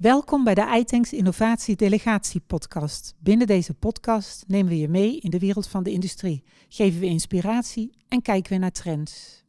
[0.00, 3.14] Welkom bij de iTanks Innovatie Delegatie Podcast.
[3.18, 7.06] Binnen deze podcast nemen we je mee in de wereld van de industrie, geven we
[7.06, 9.44] inspiratie en kijken we naar trends.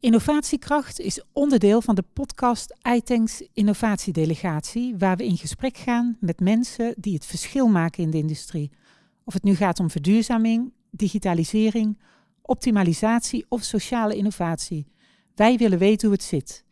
[0.00, 6.40] Innovatiekracht is onderdeel van de podcast iTanks Innovatie Delegatie, waar we in gesprek gaan met
[6.40, 8.70] mensen die het verschil maken in de industrie.
[9.24, 11.98] Of het nu gaat om verduurzaming, digitalisering,
[12.42, 14.86] optimalisatie of sociale innovatie.
[15.34, 16.64] Wij willen weten hoe het zit.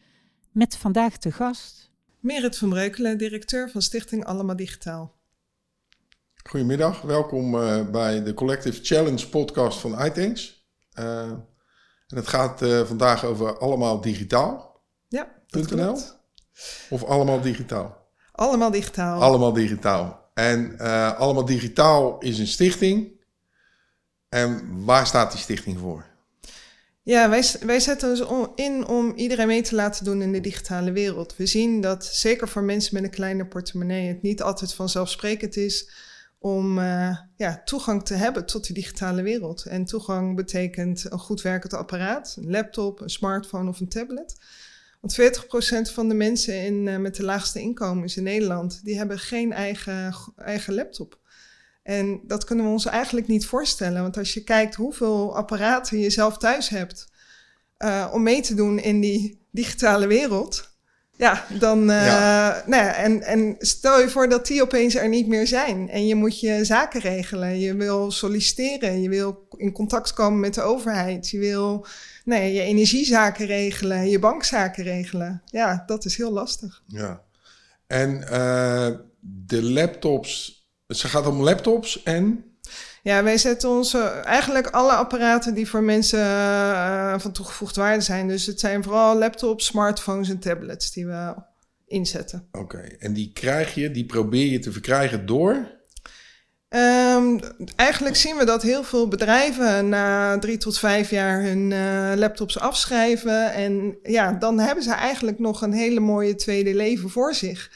[0.53, 1.92] Met vandaag de gast.
[2.23, 5.15] Merit van Breukelen, directeur van Stichting Allemaal Digitaal.
[6.49, 10.67] Goedemiddag, welkom uh, bij de Collective Challenge podcast van iTanks.
[10.99, 11.21] Uh,
[12.07, 14.83] en het gaat uh, vandaag over allemaal digitaal.
[15.09, 15.99] Ja, .nl
[16.91, 18.09] of allemaal digitaal?
[18.33, 19.21] Allemaal digitaal.
[19.21, 20.31] Allemaal digitaal.
[20.35, 20.79] En
[21.17, 23.21] allemaal digitaal is een stichting.
[24.29, 26.12] En waar staat die stichting voor?
[27.05, 30.93] Ja, wij, wij zetten ons in om iedereen mee te laten doen in de digitale
[30.93, 31.37] wereld.
[31.37, 35.91] We zien dat zeker voor mensen met een kleine portemonnee het niet altijd vanzelfsprekend is
[36.39, 39.65] om uh, ja, toegang te hebben tot de digitale wereld.
[39.65, 44.37] En toegang betekent een goed werkend apparaat, een laptop, een smartphone of een tablet.
[45.01, 45.21] Want
[45.91, 49.53] 40% van de mensen in, uh, met de laagste inkomens in Nederland, die hebben geen
[49.53, 51.21] eigen, eigen laptop.
[51.83, 54.03] En dat kunnen we ons eigenlijk niet voorstellen.
[54.03, 57.11] Want als je kijkt hoeveel apparaten je zelf thuis hebt
[57.79, 60.71] uh, om mee te doen in die digitale wereld.
[61.17, 61.91] Ja, dan.
[61.91, 62.63] Uh, ja.
[62.67, 65.89] Nou ja, en, en stel je voor dat die opeens er niet meer zijn.
[65.89, 67.59] En je moet je zaken regelen.
[67.59, 69.03] Je wil solliciteren.
[69.03, 71.31] Je wil in contact komen met de overheid.
[71.31, 71.87] Je wil
[72.25, 74.09] nou ja, je energiezaken regelen.
[74.09, 75.43] Je bankzaken regelen.
[75.47, 76.83] Ja, dat is heel lastig.
[76.87, 77.23] Ja.
[77.87, 78.89] En uh,
[79.21, 80.62] de laptops
[80.93, 82.45] dus het gaat om laptops en.
[83.03, 88.29] Ja, wij zetten onze eigenlijk alle apparaten die voor mensen uh, van toegevoegd waarde zijn.
[88.29, 91.35] Dus het zijn vooral laptops, smartphones en tablets die we
[91.87, 92.49] inzetten.
[92.53, 95.81] Oké, en die krijg je, die probeer je te verkrijgen door?
[96.69, 97.41] Um,
[97.77, 102.59] eigenlijk zien we dat heel veel bedrijven na drie tot vijf jaar hun uh, laptops
[102.59, 103.53] afschrijven.
[103.53, 107.71] En ja, dan hebben ze eigenlijk nog een hele mooie tweede leven voor zich.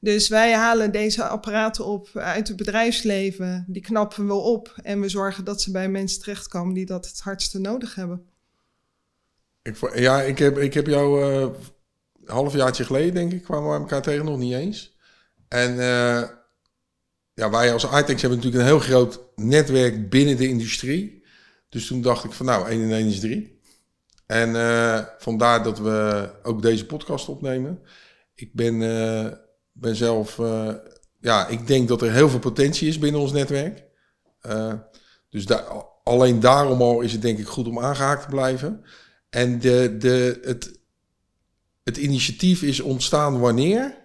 [0.00, 3.64] Dus wij halen deze apparaten op uit het bedrijfsleven.
[3.68, 7.20] Die knappen we op en we zorgen dat ze bij mensen terechtkomen die dat het
[7.20, 8.28] hardste nodig hebben.
[9.62, 13.78] Ik, ja, ik heb, ik heb jou uh, een halfjaartje geleden, denk ik, kwamen we
[13.78, 14.96] elkaar tegen, nog niet eens.
[15.48, 16.22] En uh,
[17.34, 21.24] ja, wij als iTex hebben natuurlijk een heel groot netwerk binnen de industrie.
[21.68, 23.60] Dus toen dacht ik van nou, 1 en 1 is 3.
[24.26, 24.52] En
[25.18, 27.82] vandaar dat we ook deze podcast opnemen.
[28.34, 28.82] Ik ben
[29.80, 30.72] ben zelf, uh,
[31.20, 33.84] ja, ik denk dat er heel veel potentie is binnen ons netwerk.
[34.46, 34.72] Uh,
[35.30, 35.46] dus
[36.04, 38.84] alleen daarom al is het denk ik goed om aangehaakt te blijven.
[39.30, 40.80] En de, de, het,
[41.84, 43.98] het initiatief is ontstaan wanneer?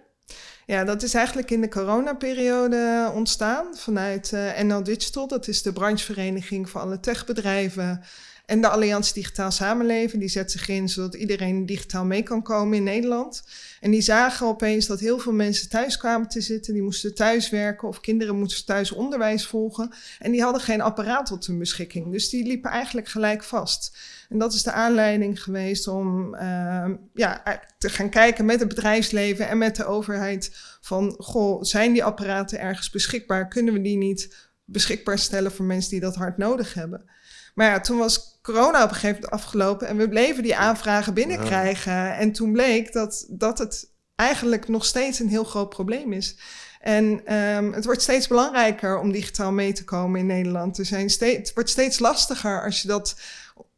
[0.66, 5.28] Ja, dat is eigenlijk in de coronaperiode ontstaan vanuit uh, NL Digital.
[5.28, 8.02] Dat is de branchevereniging voor alle techbedrijven
[8.46, 12.76] en de Alliantie Digitaal Samenleven, die zet zich in zodat iedereen digitaal mee kan komen
[12.76, 13.42] in Nederland.
[13.80, 16.72] En die zagen opeens dat heel veel mensen thuis kwamen te zitten.
[16.74, 19.92] Die moesten thuis werken of kinderen moesten thuis onderwijs volgen.
[20.18, 22.12] En die hadden geen apparaat tot hun beschikking.
[22.12, 23.98] Dus die liepen eigenlijk gelijk vast.
[24.28, 27.42] En dat is de aanleiding geweest om uh, ja,
[27.78, 32.60] te gaan kijken met het bedrijfsleven en met de overheid van, goh, zijn die apparaten
[32.60, 33.48] ergens beschikbaar?
[33.48, 37.14] Kunnen we die niet beschikbaar stellen voor mensen die dat hard nodig hebben?
[37.56, 41.14] Maar ja, toen was corona op een gegeven moment afgelopen en we bleven die aanvragen
[41.14, 42.16] binnenkrijgen.
[42.16, 46.36] En toen bleek dat, dat het eigenlijk nog steeds een heel groot probleem is.
[46.80, 50.78] En um, het wordt steeds belangrijker om digitaal mee te komen in Nederland.
[50.78, 53.20] Er zijn steeds, het wordt steeds lastiger als je dat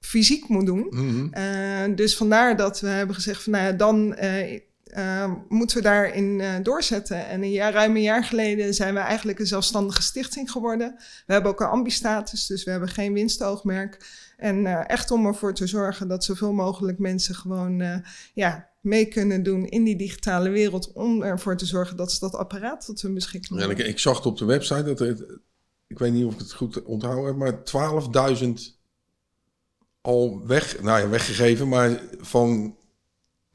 [0.00, 0.86] fysiek moet doen.
[0.90, 4.60] Mm uh, dus vandaar dat we hebben gezegd van nou ja, dan uh,
[4.96, 7.26] uh, moeten we daarin uh, doorzetten.
[7.26, 10.94] En een jaar, ruim een jaar geleden zijn we eigenlijk een zelfstandige stichting geworden.
[11.26, 14.06] We hebben ook een ambistatus, dus we hebben geen winstoogmerk.
[14.36, 18.02] En uh, echt om ervoor te zorgen dat zoveel mogelijk mensen gewoon
[18.34, 20.92] ja, mee kunnen doen in die digitale wereld.
[20.92, 23.76] Om ervoor te zorgen dat ze dat apparaat tot hun beschikking hebben.
[23.76, 25.00] Ja, ik, ik, zag het op de website, dat
[25.88, 28.48] ik weet niet of ik het goed onthouden heb, maar 12.000
[30.00, 32.76] al weg, nou ja, weggegeven, maar van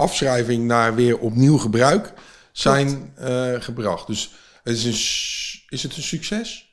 [0.03, 2.13] afschrijving naar weer opnieuw gebruik
[2.51, 4.07] zijn uh, gebracht.
[4.07, 4.31] Dus
[4.63, 6.71] het is, een, is het een succes?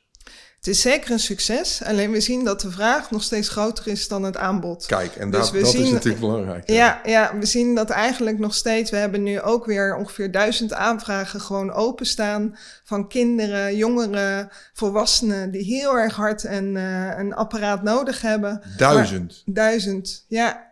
[0.61, 1.83] Het is zeker een succes.
[1.83, 4.85] Alleen we zien dat de vraag nog steeds groter is dan het aanbod.
[4.85, 6.69] Kijk, en dus dat, dat zien, is natuurlijk belangrijk.
[6.69, 6.75] Ja.
[6.75, 7.01] ja.
[7.03, 8.91] Ja, we zien dat eigenlijk nog steeds.
[8.91, 12.57] We hebben nu ook weer ongeveer duizend aanvragen gewoon openstaan.
[12.83, 18.61] Van kinderen, jongeren, volwassenen die heel erg hard een, uh, een apparaat nodig hebben.
[18.77, 19.41] Duizend?
[19.45, 20.70] Maar, duizend, ja.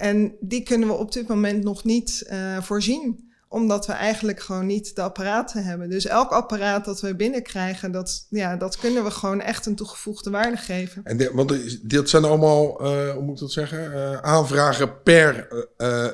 [0.00, 4.66] En die kunnen we op dit moment nog niet uh, voorzien omdat we eigenlijk gewoon
[4.66, 5.90] niet de apparaten hebben.
[5.90, 10.30] Dus elk apparaat dat we binnenkrijgen, dat, ja, dat kunnen we gewoon echt een toegevoegde
[10.30, 11.04] waarde geven.
[11.04, 15.48] En de, want dit zijn allemaal, uh, hoe moet ik dat zeggen, uh, aanvragen per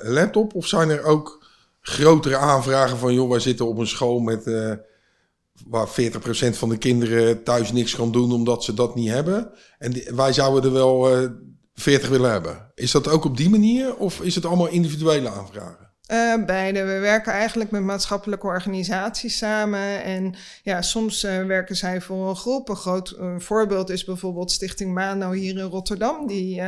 [0.03, 0.55] laptop?
[0.55, 1.47] Of zijn er ook
[1.81, 4.45] grotere aanvragen van, joh, wij zitten op een school met
[5.67, 5.93] waar 40%
[6.57, 9.51] van de kinderen thuis niks kan doen omdat ze dat niet hebben.
[9.79, 11.09] En wij zouden er wel
[11.77, 12.71] 40 willen hebben.
[12.75, 15.87] Is dat ook op die manier of is het allemaal individuele aanvragen?
[16.13, 16.85] Uh, beide.
[16.85, 20.03] We werken eigenlijk met maatschappelijke organisaties samen.
[20.03, 22.69] En ja, soms uh, werken zij voor een groep.
[22.69, 26.27] Een groot uh, voorbeeld is bijvoorbeeld Stichting Mano hier in Rotterdam.
[26.27, 26.63] Die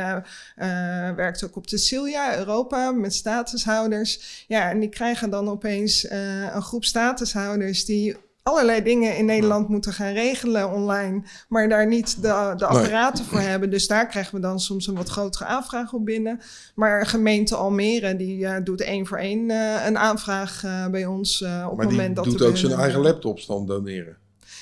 [1.15, 4.43] werkt ook op de Cilia, Europa, met statushouders.
[4.47, 8.17] Ja, en die krijgen dan opeens een groep statushouders die
[8.49, 13.39] allerlei dingen in Nederland moeten gaan regelen online, maar daar niet de, de apparaten voor
[13.39, 13.69] hebben.
[13.69, 16.39] Dus daar krijgen we dan soms een wat grotere aanvraag op binnen.
[16.75, 21.41] Maar gemeente Almere, die uh, doet één voor één uh, een aanvraag uh, bij ons
[21.69, 24.17] op het moment dat doet doet ook zijn eigen laptops dan doneren?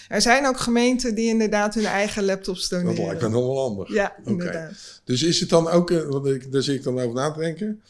[0.07, 2.95] Er zijn ook gemeenten die inderdaad hun eigen laptops doneren.
[2.95, 3.91] Dat lijkt me nog wel anders.
[3.91, 5.01] Ja, inderdaad.
[5.03, 7.81] Dus is het dan ook, want ik, daar zit ik dan over na te denken,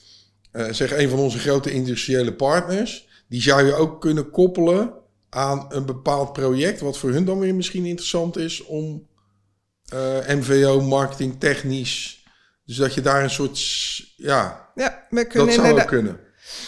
[0.72, 4.94] zeg een van onze grote industriële partners, die zou je ook kunnen koppelen
[5.30, 9.08] aan een bepaald project, wat voor hun dan weer misschien interessant is om
[9.94, 12.26] uh, MVO, marketing, technisch.
[12.66, 13.60] Dus dat je daar een soort,
[14.16, 16.20] ja, ja we kunnen dat zou ook kunnen.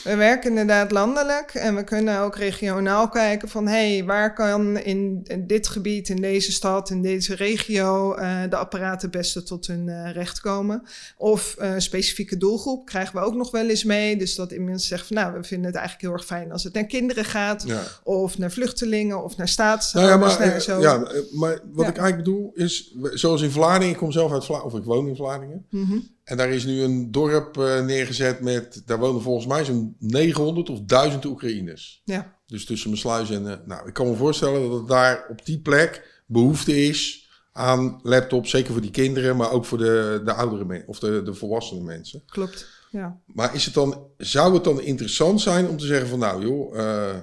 [0.04, 4.78] We werken inderdaad landelijk en we kunnen ook regionaal kijken van hé, hey, waar kan
[4.78, 9.68] in, dit gebied, in deze stad, in deze regio uh, de apparaten het beste tot
[9.68, 10.84] hun uh, recht komen.
[11.18, 14.18] Of uh, specifieke doelgroep krijgen we ook nog wel eens mee.
[14.18, 16.74] Dus dat iemand zegt van nou, we vinden het eigenlijk heel erg fijn als het
[16.74, 17.64] naar kinderen gaat.
[17.68, 17.82] Ja.
[18.04, 19.94] Of naar vluchtelingen of naar staats.
[19.94, 20.82] Nou ja, maar, zo.
[20.82, 20.98] ja,
[21.32, 21.92] maar wat ja.
[21.92, 25.08] ik eigenlijk bedoel is, zoals in Vlaardingen, ik kom zelf uit Vlaardingen, of ik woon
[25.08, 25.66] in Vlaardingen.
[25.70, 26.18] Mm -hmm.
[26.30, 30.70] En daar is nu een dorp uh, neergezet met, daar wonen volgens mij zo'n 900
[30.70, 32.02] of 1000 Oekraïners.
[32.06, 32.36] Ja.
[32.46, 35.46] Dus tussen mijn sluis en, uh, nou, ik kan me voorstellen dat er daar op
[35.46, 40.34] die plek behoefte is aan laptops, zeker voor die kinderen, maar ook voor de, de
[40.34, 42.24] oudere mensen of de, de volwassene mensen.
[42.26, 43.20] Klopt, ja.
[43.26, 46.76] Maar is het dan, zou het dan interessant zijn om te zeggen van, nou joh,
[46.76, 47.16] uh,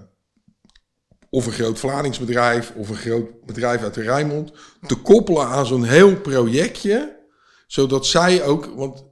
[1.30, 4.52] of een groot Vlaardingsbedrijf of een groot bedrijf uit de Rijnmond,
[4.86, 7.15] te koppelen aan zo'n heel projectje
[7.66, 9.04] zodat zij ook, want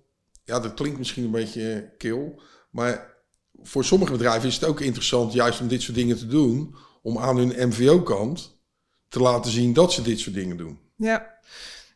[0.45, 2.41] ja, dat klinkt misschien een beetje kil,
[2.71, 3.15] maar
[3.63, 7.19] voor sommige bedrijven is het ook interessant juist om dit soort dingen te doen, om
[7.19, 8.59] aan hun MVO-kant
[9.09, 10.79] te laten zien dat ze dit soort dingen doen.
[10.97, 11.33] Ja.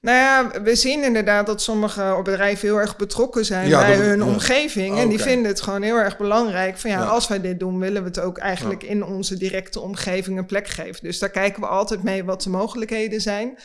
[0.00, 4.06] Nou ja, we zien inderdaad dat sommige bedrijven heel erg betrokken zijn ja, bij dat,
[4.06, 4.24] hun ja.
[4.24, 4.94] omgeving.
[4.94, 5.30] Oh, en die okay.
[5.32, 6.78] vinden het gewoon heel erg belangrijk.
[6.78, 9.80] Van ja, ja, als wij dit doen, willen we het ook eigenlijk in onze directe
[9.80, 11.02] omgeving een plek geven.
[11.02, 13.58] Dus daar kijken we altijd mee wat de mogelijkheden zijn.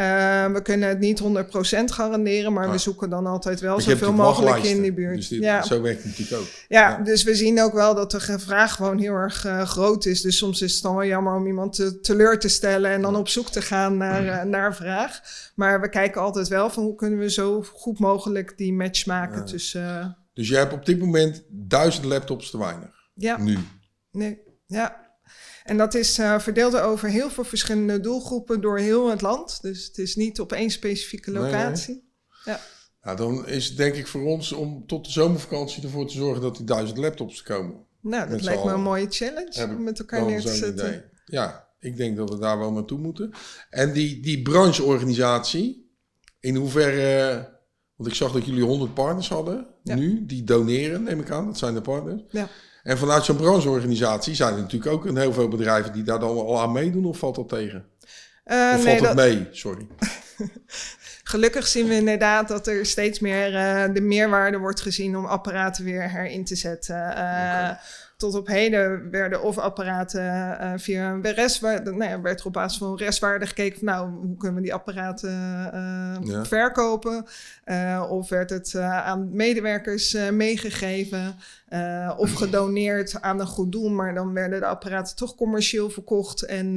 [0.00, 1.24] Uh, we kunnen het niet 100%
[1.84, 5.28] garanderen, maar, we zoeken dan altijd wel zoveel mogelijk in die buurt.
[5.28, 5.62] Dus ja.
[5.62, 6.48] zo werkt het natuurlijk ook.
[6.68, 10.04] Ja, ja, dus we zien ook wel dat de vraag gewoon heel erg uh, groot
[10.04, 10.20] is.
[10.20, 13.16] Dus soms is het dan wel jammer om iemand te, teleur te stellen en dan
[13.16, 15.20] op zoek te gaan naar, uh, naar vraag.
[15.54, 19.38] Maar we kijken altijd wel van hoe kunnen we zo goed mogelijk die match maken
[19.38, 19.44] ja.
[19.44, 20.16] tussen...
[20.32, 22.90] Dus jij hebt op dit moment duizend laptops te weinig?
[23.14, 23.38] Ja.
[23.38, 23.58] Nu?
[24.10, 25.03] Nee, ja.
[25.64, 29.62] En dat is uh, verdeeld over heel veel verschillende doelgroepen door heel het land.
[29.62, 31.94] Dus het is niet op één specifieke locatie.
[31.94, 32.02] Nee,
[32.44, 32.54] nee.
[32.54, 32.60] Ja.
[33.02, 36.42] Nou, dan is het denk ik voor ons om tot de zomervakantie ervoor te zorgen
[36.42, 37.86] dat die duizend laptops komen.
[38.00, 41.04] Nou, dat lijkt me een mooie challenge om met elkaar neer te zetten.
[41.24, 43.30] Ja, ik denk dat we daar wel naartoe moeten.
[43.70, 45.96] En die, die brancheorganisatie,
[46.40, 47.52] in hoeverre...
[47.96, 49.94] Want ik zag dat jullie 100 partners hadden ja.
[49.94, 51.46] nu, die doneren, neem ik aan.
[51.46, 52.22] Dat zijn de partners.
[52.30, 52.48] Ja.
[52.84, 56.36] En vanuit zo'n brancheorganisatie zijn er natuurlijk ook een heel veel bedrijven die daar dan
[56.36, 57.84] al aan meedoen, of valt dat tegen?
[58.46, 59.48] Uh, of nee, valt het mee?
[59.50, 59.86] Sorry.
[61.34, 65.84] Gelukkig zien we inderdaad dat er steeds meer uh, de meerwaarde wordt gezien om apparaten
[65.84, 66.96] weer herin te zetten.
[66.96, 67.78] Uh, okay.
[68.16, 72.52] Tot op heden werden of apparaten uh, via een restwaarde, nou ja, werd er op
[72.52, 75.30] basis van restwaarde gekeken van nou, hoe kunnen we die apparaten
[76.22, 76.44] ja.
[76.44, 77.26] verkopen?
[78.08, 81.36] Of werd het aan medewerkers meegegeven
[82.16, 86.76] of gedoneerd aan een goed doel, maar dan werden de apparaten toch commercieel verkocht en,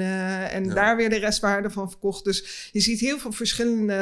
[0.49, 0.73] en ja.
[0.73, 2.23] daar weer de restwaarde van verkocht.
[2.23, 3.93] Dus je ziet heel veel verschillende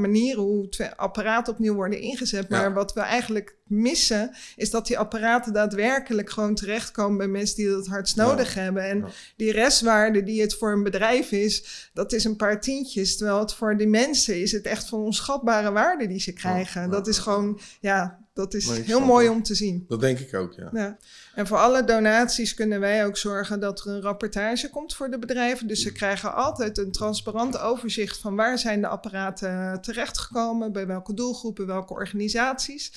[0.00, 2.48] manieren hoe apparaten opnieuw worden ingezet.
[2.48, 2.72] Maar ja.
[2.72, 7.86] wat we eigenlijk missen, is dat die apparaten daadwerkelijk gewoon terechtkomen bij mensen die het
[7.86, 8.60] hardst nodig ja.
[8.60, 8.82] hebben.
[8.82, 9.08] En ja.
[9.36, 13.16] die restwaarde die het voor een bedrijf is, dat is een paar tientjes.
[13.16, 16.90] Terwijl het voor die mensen is het echt van onschatbare waarde die ze krijgen.
[16.90, 19.84] Dat is gewoon, ja, dat is Nee, heel mooi om te zien.
[19.88, 20.68] Dat denk ik ook, ja.
[20.72, 20.96] Ja.
[21.34, 25.18] En voor alle donaties kunnen wij ook zorgen dat er een rapportage komt voor de
[25.18, 25.66] bedrijven.
[25.66, 31.14] Dus ze krijgen altijd een transparant overzicht van waar zijn de apparaten terechtgekomen, bij welke
[31.14, 32.92] doelgroepen, welke organisaties.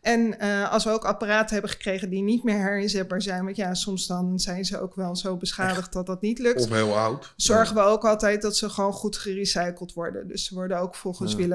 [0.00, 3.74] En eh, als we ook apparaten hebben gekregen die niet meer herinzetbaar zijn, want ja,
[3.74, 6.60] soms dan zijn ze ook wel zo beschadigd dat dat niet lukt.
[6.60, 7.32] Of heel oud.
[7.36, 10.28] Zorgen we ook altijd dat ze gewoon goed gerecycled worden.
[10.28, 11.48] Dus ze worden ook volgens Ja.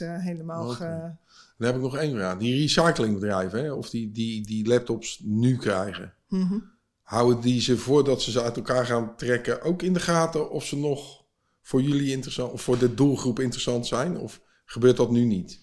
[0.00, 1.16] Eh, helemaal Oké.
[1.62, 2.38] Dan heb ik nog één vraag.
[2.38, 6.14] Die recyclingbedrijven, hè, of die, die, die laptops nu krijgen.
[6.28, 6.58] Mhm.
[7.02, 10.64] Houden die ze voordat ze ze uit elkaar gaan trekken ook in de gaten of
[10.64, 11.24] ze nog
[11.60, 14.18] voor jullie interessant of voor de doelgroep interessant zijn?
[14.18, 15.60] Of gebeurt dat nu niet?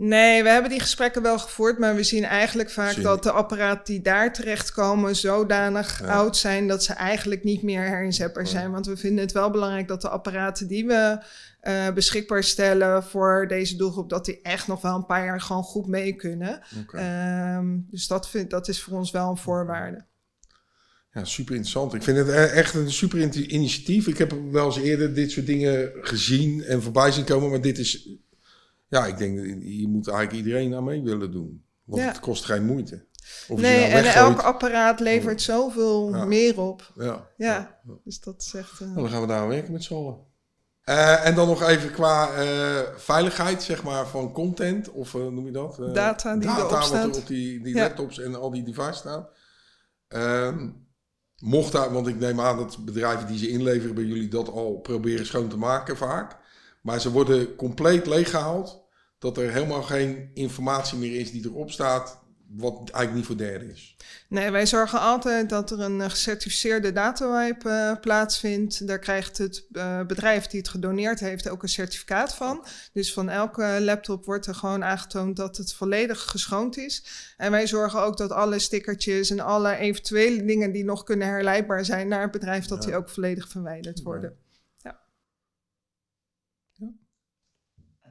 [0.00, 3.84] Nee, we hebben die gesprekken wel gevoerd, maar we zien eigenlijk vaak dat de apparaten
[3.84, 6.06] die daar terechtkomen zodanig Ja.
[6.06, 8.50] oud zijn dat ze eigenlijk niet meer herinzetbaar Ja.
[8.50, 8.70] zijn.
[8.70, 11.18] Want we vinden het wel belangrijk dat de apparaten die we
[11.60, 15.62] eh, beschikbaar stellen voor deze doelgroep, dat die echt nog wel een paar jaar gewoon
[15.62, 16.60] goed mee kunnen.
[16.92, 20.04] Ehm, dus dat, vind, dat is voor ons wel een voorwaarde.
[21.12, 21.94] Ja, super interessant.
[21.94, 24.06] Ik vind het e- echt een super initiatief.
[24.06, 27.50] Ik heb wel eens eerder dit soort dingen gezien en voorbij zien komen.
[27.50, 28.08] Maar dit is,
[28.88, 31.64] ja, ik denk, je moet eigenlijk iedereen aan mee willen doen.
[31.84, 32.08] Want Ja.
[32.08, 33.06] het kost geen moeite.
[33.48, 36.24] Of nee, nou en elk apparaat levert zoveel Ja.
[36.24, 36.92] meer op.
[36.96, 37.26] Ja.
[37.36, 38.80] Ja, dus dat is echt...
[38.80, 40.16] eh, Nou, dan gaan we daar aan werken met z'n allen.
[40.82, 45.52] Eh, en dan nog even qua eh, veiligheid, zeg maar, van content, of noem je
[45.52, 45.76] dat?
[45.92, 47.82] Data die erop wat er op die, die Ja.
[47.82, 49.28] laptops en al die devices staan.
[50.08, 50.68] Ehm,
[51.38, 54.78] mocht daar, want ik neem aan dat bedrijven die ze inleveren bij jullie dat al
[54.78, 56.36] proberen schoon te maken vaak.
[56.82, 58.86] Maar ze worden compleet leeggehaald.
[59.18, 62.18] Dat er helemaal geen informatie meer is die erop staat,
[62.56, 63.96] wat eigenlijk niet voor derden is.
[64.28, 68.86] Nee, wij zorgen altijd dat er een eh, gecertificeerde datawipe eh, plaatsvindt.
[68.86, 72.64] Daar krijgt het eh, bedrijf die het gedoneerd heeft ook een certificaat van.
[72.92, 77.04] Dus van elke laptop wordt er gewoon aangetoond dat het volledig geschoond is.
[77.36, 81.84] En wij zorgen ook dat alle stickertjes en alle eventuele dingen die nog kunnen herleidbaar
[81.84, 82.86] zijn naar het bedrijf, dat Ja.
[82.88, 84.36] die ook volledig verwijderd worden.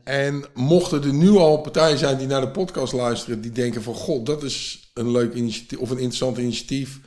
[0.07, 3.93] En mochten er nu al partijen zijn die naar de podcast luisteren, die denken van
[3.93, 6.99] god, dat is een leuk initiatief of een interessant initiatief.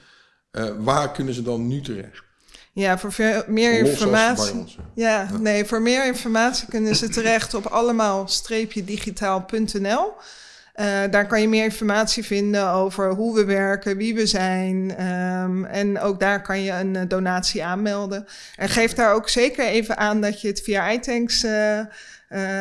[0.50, 2.22] eh, waar kunnen ze dan nu terecht?
[2.72, 4.54] Ja, voor veel, meer Los informatie.
[4.54, 4.76] ons.
[4.94, 10.12] Ja, nee, voor meer informatie kunnen ze terecht op allemaal-digitaal.nl.
[10.80, 14.94] Eh, daar kan je meer informatie vinden over hoe we werken, wie we zijn.
[14.96, 18.24] ehm, en ook daar kan je een eh, donatie aanmelden.
[18.56, 21.80] En geef daar ook zeker even aan dat je het via iTanks eh,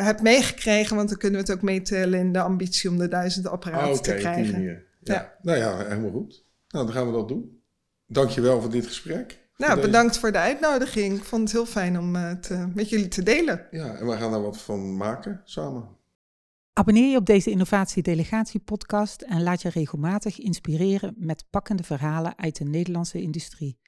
[0.04, 0.96] hebt meegekregen.
[0.96, 3.98] Want dan kunnen we het ook meetellen in de ambitie om de duizend apparaten Ah,
[3.98, 4.62] te krijgen.
[4.62, 4.76] Ja.
[5.02, 5.32] Ja.
[5.42, 6.44] Nou ja, helemaal goed.
[6.68, 7.62] Nou, dan gaan we dat doen.
[8.06, 9.38] Dankjewel voor dit gesprek.
[9.56, 11.16] Nou, Voor deze- bedankt voor de uitnodiging.
[11.16, 13.66] Ik vond het heel fijn om het met jullie te delen.
[13.70, 15.98] Ja, en wij gaan daar wat van maken samen.
[16.80, 22.38] Abonneer je op deze Innovatie Delegatie podcast en laat je regelmatig inspireren met pakkende verhalen
[22.38, 23.78] uit de Nederlandse industrie.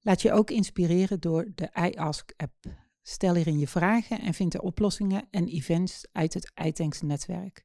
[0.00, 2.54] Laat je ook inspireren door de iAsk app.
[3.02, 7.64] Stel hierin je vragen en vind de oplossingen en events uit het iTanks netwerk.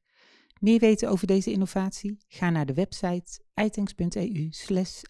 [0.60, 2.18] Meer weten over deze innovatie?
[2.28, 5.02] Ga naar de website itanks.eu slash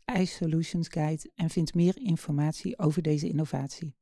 [1.34, 3.96] en vind meer informatie over deze innovatie.